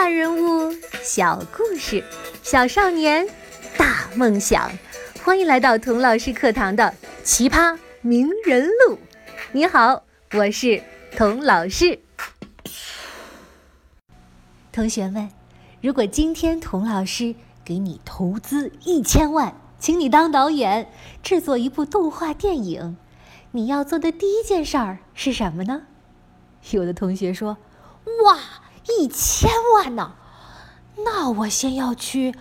[0.00, 2.02] 大人物，小故事，
[2.42, 3.28] 小少年，
[3.76, 4.72] 大梦想。
[5.22, 6.84] 欢迎来到童老师课堂的
[7.22, 8.94] 《奇葩名人录》。
[9.52, 10.02] 你好，
[10.32, 10.82] 我是
[11.14, 12.00] 童老师。
[14.72, 15.28] 同学们，
[15.82, 20.90] 如果今天童老师给你投资一千万，请你当导演，
[21.22, 22.96] 制作一部动画电影，
[23.50, 25.82] 你要做的第一件事儿是什么呢？
[26.70, 27.58] 有的同学说
[28.24, 28.38] ：“哇！”
[28.98, 30.14] 一千万呢？
[31.04, 32.34] 那我先要去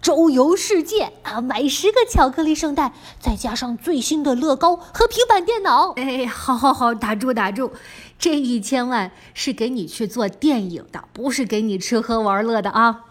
[0.00, 5.92] 周游世界啊，买十个巧克力圣代，再加上最新的乐高和平板电脑。
[5.92, 7.72] 哎，好好好，打住打住，
[8.18, 13.04] 这一千万是给你去做电影的，不是给你吃喝玩乐的啊。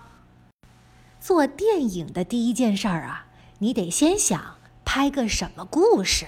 [1.20, 3.26] 做电影的第一件事儿啊，
[3.60, 6.26] 你得先想拍个什么故事，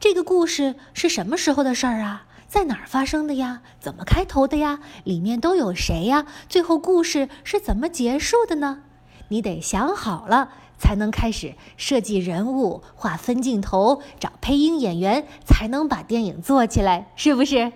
[0.00, 2.26] 这个故事是什么时候的事儿啊？
[2.52, 3.62] 在哪儿发生的呀？
[3.80, 4.80] 怎么开头的呀？
[5.04, 6.26] 里面都有谁呀？
[6.50, 8.82] 最后故事是怎么结束的呢？
[9.28, 17.72] 你得想好了，才能开始设计人物、画分镜头、找配音演员，才能把电影做起来，是不是？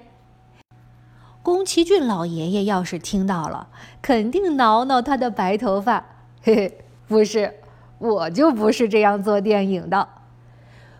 [1.43, 3.69] 宫崎骏老爷爷要是听到了，
[4.03, 6.05] 肯定挠挠他的白头发。
[6.43, 7.61] 嘿嘿，不是，
[7.97, 10.07] 我就不是这样做电影的。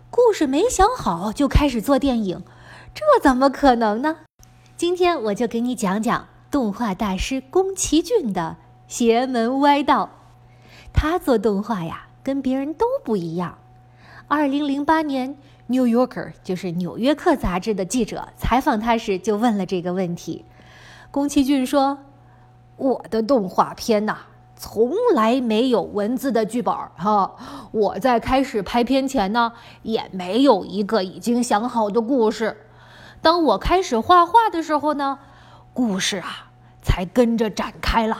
[0.09, 2.41] 故事没想好就开始做电影。
[2.99, 4.17] 这怎么可能呢？
[4.75, 10.09] 今天我就给你讲讲动画大师宫崎骏的邪门歪道。
[10.93, 13.59] 他做动画呀，跟别人都不一样。
[14.27, 15.35] 二零零八年，
[15.67, 20.43] 《New Yorker》就是《纽约客》杂志的记者采访他时，就问了这个问题。
[21.11, 21.99] 宫崎骏说
[22.77, 24.17] ：“我的动画片呐，
[24.55, 27.35] 从来没有文字的剧本哈。
[27.71, 32.57] 我在开始拍片前呢，也没有一个已经想好的故事。”
[33.21, 35.19] 当我开始画画的时候呢，
[35.73, 36.51] 故事啊
[36.81, 38.17] 才跟着展开了。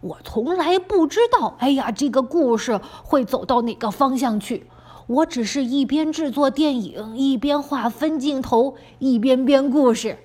[0.00, 4.70] 我从来不知道，哎呀，这个故事会走到哪个方向去。
[5.08, 10.18] 我只是一边制作电影，一边画分镜头，一边编故事。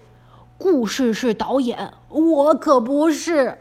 [0.58, 3.58] 故事是导演，我可不是。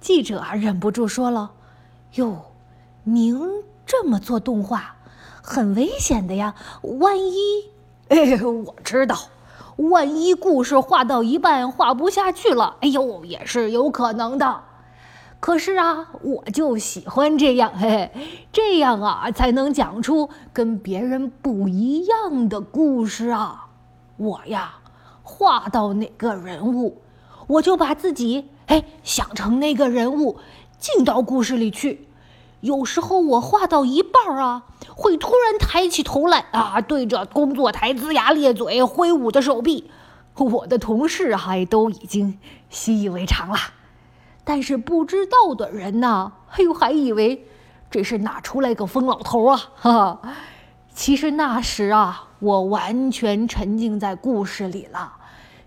[0.00, 1.52] 记者啊，忍不住说了
[2.16, 2.46] ：“哟，
[3.04, 3.38] 您
[3.84, 4.96] 这么做动画，
[5.42, 7.70] 很危险的呀，万一……”
[8.08, 9.16] 哎，我知道，
[9.76, 14.62] 万一故事画到一半画不下去了，哎呦，也是有可能的。
[15.40, 18.10] 可是啊，我就喜欢这样，嘿嘿，
[18.52, 23.66] 这样啊，才能讲出跟别人不一样的故事啊。
[24.16, 24.74] 我呀，
[25.24, 27.02] 画到哪个人物，
[27.48, 30.38] 我就把自己哎想成那个人物，
[30.78, 32.05] 进到故事里去。
[32.66, 34.64] 有时候我画到一半啊，
[34.96, 39.88] 会突然抬起头来啊，对着工作台龇牙咧嘴，挥舞的手臂。
[40.34, 42.38] 我的同事还都已经
[42.68, 43.56] 习以为常了，
[44.44, 47.46] 但是不知道的人呢，哎呦，还以为
[47.88, 49.56] 这是哪出来个疯老头啊！
[49.76, 50.20] 哈哈，
[50.92, 55.12] 其实那时啊，我完全沉浸在故事里了。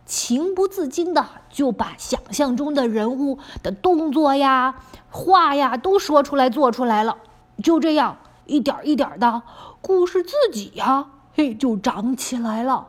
[0.10, 4.82] 情不自禁的就把想象中的人物的动作呀、
[5.12, 7.20] 话呀都说出来、做出来了。
[7.64, 8.18] 就这样，
[8.48, 9.44] 一点一点的，
[9.82, 11.06] 故事自己呀，
[11.36, 12.88] 嘿，就长起来了，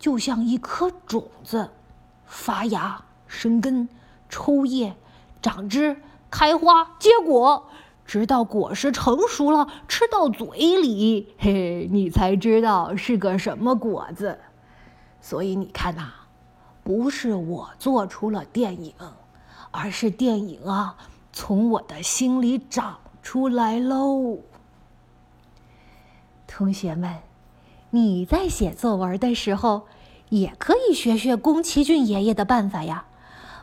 [0.00, 1.70] 就像一颗种子，
[2.26, 3.88] 发芽、生根、
[4.28, 4.96] 抽叶、
[5.40, 7.68] 长枝、开花、结果，
[8.04, 14.40] 直到果实成熟了，吃到嘴里，嘿，你才知道是个什么果子。
[15.20, 16.14] 所以你看呐。
[16.88, 18.94] 不是我做出了电影，
[19.70, 20.96] 而是电影啊
[21.34, 24.38] 从我的心里长出来喽。
[26.46, 27.16] 同学们，
[27.90, 29.82] 你在写作文的时候，
[30.30, 33.04] 也可以学学宫崎骏爷爷的办法呀。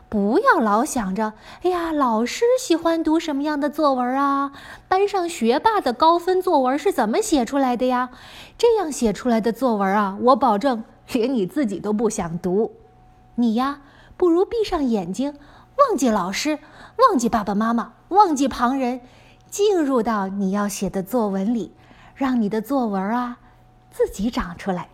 [0.08, 1.32] 不要老想着，
[1.64, 4.52] 哎呀，老师喜欢读什么样的作文啊？
[4.86, 8.10] 班上学霸的高分作文是怎么写出来的呀？
[8.56, 12.70] 这样写出来的作文啊，我保证连你自己都不想读。
[13.38, 13.80] 你呀，
[14.16, 15.38] 不如闭上眼睛，
[15.76, 16.58] 忘记老师，
[16.96, 19.02] 忘记爸爸妈妈，忘记旁人，
[19.50, 21.74] 进入到你要写的作文里，
[22.14, 23.36] 让你的作文啊
[23.90, 24.88] 自己长出来。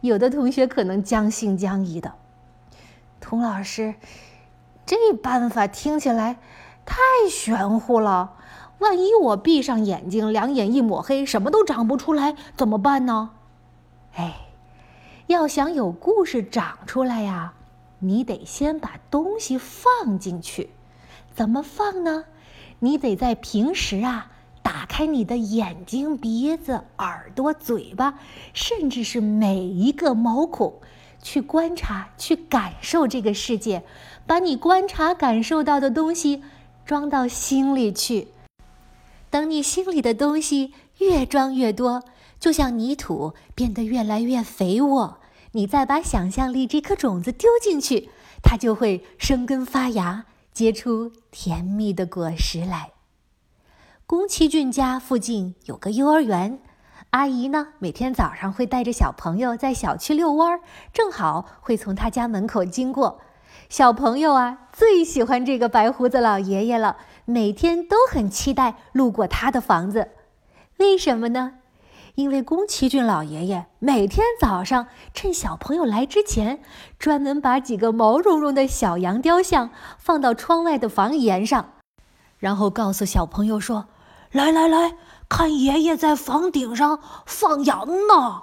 [0.00, 2.14] 有的同学可能将信将疑的，
[3.20, 3.96] 童老师，
[4.86, 6.38] 这办法听起来
[6.86, 6.96] 太
[7.28, 8.34] 玄乎了。
[8.78, 13.30] 万一我闭上眼睛，两眼一抹黑，什么都长不出来，怎么办呢？
[14.14, 14.51] 哎。
[15.26, 17.54] 要想有故事长出来呀，
[18.00, 20.70] 你得先把东西放进去。
[21.34, 22.24] 怎么放呢？
[22.80, 24.30] 你得在平时啊，
[24.62, 28.18] 打开你的眼睛、鼻子、耳朵、嘴巴，
[28.52, 30.80] 甚至是每一个毛孔，
[31.22, 33.84] 去观察、去感受这个世界，
[34.26, 36.42] 把你观察、感受到的东西
[36.84, 38.28] 装到心里去。
[39.30, 42.02] 等你心里的东西越装越多，
[42.42, 45.20] 就像泥土变得越来越肥沃，
[45.52, 48.10] 你再把想象力这颗种子丢进去，
[48.42, 52.90] 它就会生根发芽，结出甜蜜的果实来。
[54.08, 56.58] 宫崎骏家附近有个幼儿园。
[57.10, 60.60] 阿姨呢，每天早上会带着小朋友在小区遛弯儿，
[60.92, 63.20] 正好会从他家门口经过。
[63.68, 70.08] 小朋友啊，最喜欢这个白胡子老爷爷了，每天都很期待路过他的房子。
[70.78, 71.58] 为什么呢？
[72.14, 76.62] 因为宫崎骏老爷爷每天早上趁小朋友来之前，
[76.98, 81.72] 专门把几个毛茸茸的小羊雕像放到窗外的房檐上，
[82.38, 83.86] 然后告诉小朋友说
[84.30, 88.42] ：“来来来。”看爷爷在房顶上放羊呢，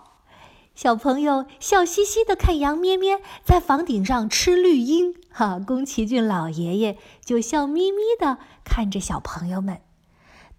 [0.73, 5.13] 小朋友笑嘻嘻的看羊咩咩在房顶上吃绿荫。
[5.31, 9.81] 哈，宫崎骏老爷爷就笑眯眯的看着小朋友们。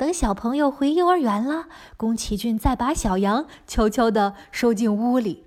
[0.00, 1.66] 等小朋友回幼儿园了，
[1.98, 5.44] 宫崎骏再把小羊悄悄的收进屋里。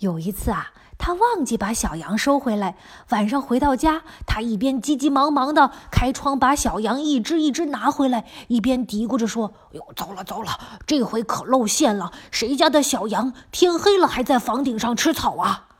[0.00, 0.72] 有一次啊。
[0.98, 2.76] 他忘记把小羊收回来。
[3.08, 12.12] 晚上回到家，他一边急急忙忙地开窗把小羊一只一只拿回来，一边嘀咕着说：“哎呦，糟了糟了，这回可露馅了！
[12.30, 15.70] 谁家的小羊天黑了还在房顶上吃草啊？”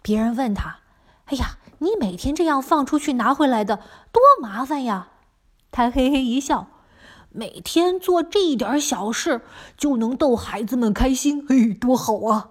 [0.00, 0.78] 别人问他
[1.26, 3.76] ：“哎呀，你每天这样放出去拿回来的，
[4.10, 5.08] 多麻烦呀！”
[5.70, 6.68] 他嘿嘿一笑
[7.34, 9.40] ：“每天做这一点小事
[9.76, 12.50] 就能逗孩子们开心， 嘿，多好啊！”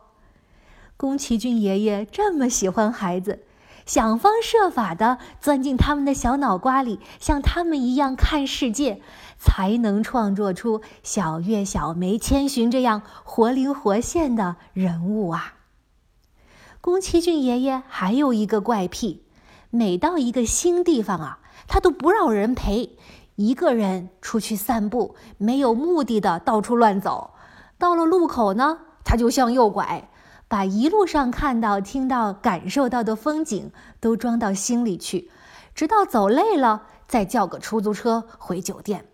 [0.98, 3.44] 宫崎骏爷爷这么喜欢孩子，
[3.86, 9.02] 想方设法的钻进他们的小脑瓜里，像他们一样看世界，
[9.40, 15.56] 才能创作出小月、小梅、千寻这样活灵活现的人物啊！
[16.82, 19.24] 宫崎骏爷爷还有一个怪癖，
[19.70, 22.98] 每到一个新地方啊，他都不让人陪，
[23.42, 27.34] 一个人出去散步，没有目的的到处乱走。
[27.80, 30.08] 到了路口呢，他就向右拐。
[30.48, 35.32] 把一路上看到、听到、感受到的风景都装到心里去，
[35.74, 39.06] 直到走累了再叫个出租车回酒店。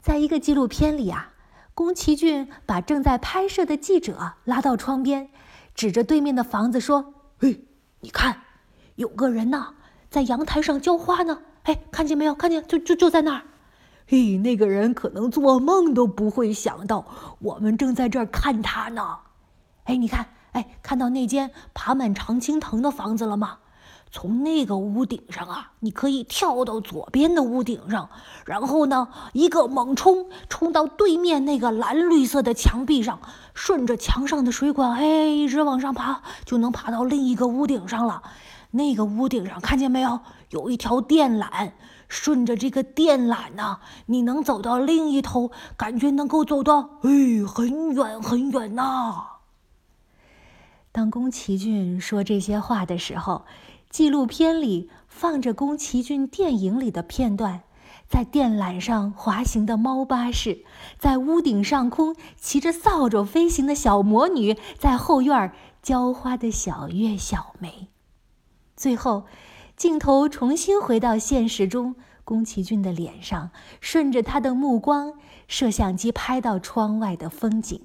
[0.00, 1.34] 在一个纪录片里啊，
[1.74, 5.30] 宫崎骏把正在拍摄的记者拉到窗边，
[5.74, 7.66] 指着对面的房子说：“嘿，
[8.00, 8.40] 你看，
[8.96, 9.74] 有个人呢，
[10.10, 11.42] 在阳台上浇花呢。
[11.64, 12.34] 哎，看见没有？
[12.34, 12.66] 看见？
[12.66, 13.42] 就就就在那儿。
[14.06, 17.04] 嘿，那个人可能做梦都不会想到，
[17.40, 19.18] 我们正在这儿看他呢。
[19.84, 23.58] 哎，你看。”哎，看到那间爬满常青藤的房子了吗？
[24.10, 28.08] 从那个屋顶上啊，你可以跳到左边的屋顶上，
[28.46, 33.20] 然后呢，一个猛冲，冲到对面那个蓝绿色的墙壁上，
[33.52, 38.22] 顺着墙上的水管，哎，一直往上爬，就能爬到另一个屋顶上了。
[38.72, 40.20] 那个屋顶上看见没有？
[40.50, 41.72] 有一条电缆，
[42.08, 49.26] 顺着这个电缆呢，你能走到另一头，感觉能够走到哎，很远很远呐。
[50.92, 53.44] 当宫崎骏说这些话的时候，
[53.88, 57.62] 纪录片里放着宫崎骏电影里的片段：
[58.08, 60.64] 在电缆上滑行的猫巴士，
[60.98, 67.88] 在屋顶上空骑着扫帚飞行的小魔女，在后院浇花的小月、小梅。
[68.78, 69.26] 最后，
[69.76, 73.50] 镜头重新回到现实中，宫崎骏的脸上
[73.82, 77.82] 顺着他的目光，摄像机拍到窗外的风景。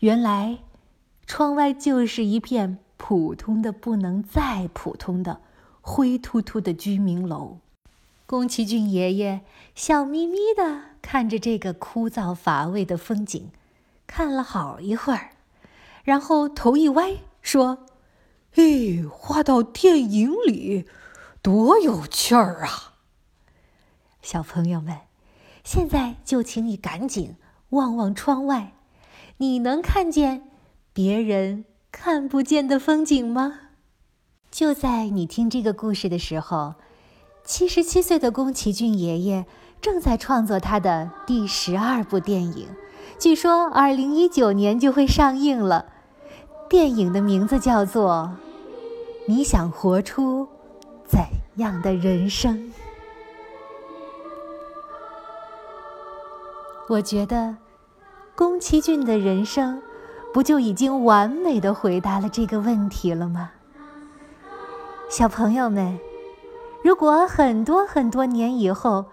[0.00, 0.58] 原来。
[1.24, 5.40] 窗外就是一片普通的不能再普通的
[5.80, 7.58] 灰秃秃的居民楼。
[8.26, 9.42] 宫崎骏爷爷
[9.74, 13.50] 笑眯眯地看着这个枯燥乏味的风景，
[14.06, 15.30] 看了好一会儿，
[16.02, 17.86] 然后头一歪说
[18.54, 20.86] ：“嘿，画到电影里，
[21.40, 22.94] 多有趣儿啊！”
[24.20, 24.98] 小朋友们，
[25.64, 27.36] 现在就请你赶紧
[27.70, 28.74] 望望窗外，
[29.38, 30.50] 你能看见？
[30.92, 33.60] 别人看不见的风景吗？
[34.50, 36.74] 就在你听这个故事的时候，
[37.42, 39.46] 七十七岁的宫崎骏爷爷
[39.80, 42.68] 正在创作他的第十二部电影，
[43.18, 45.86] 据说二零一九年就会上映了。
[46.72, 48.32] 电影的名字叫做
[49.28, 50.48] 《你想活出
[51.04, 51.20] 怎
[51.56, 52.56] 样的人生》。
[56.88, 57.54] 我觉得，
[58.34, 59.82] 宫崎骏的人生。
[60.32, 63.50] 不就已经完美的回答了这个问题了吗？
[65.10, 65.98] 小朋友们，
[66.82, 69.04] 如果很多很多年以后，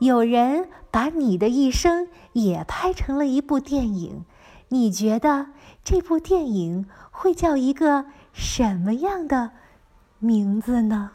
[0.00, 4.24] 有人把你的一生也拍成了一部电影，
[4.72, 5.48] 你觉得
[5.84, 9.50] 这部电影会叫一个什么样的
[10.18, 11.10] 名字呢？